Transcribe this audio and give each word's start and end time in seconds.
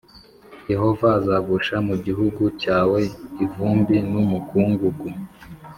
yehova 0.71 1.07
azagusha 1.19 1.75
mu 1.87 1.95
gihugu 2.05 2.43
cyawe 2.61 2.99
ivumbi 3.45 3.95
n’umukungugu. 4.11 5.07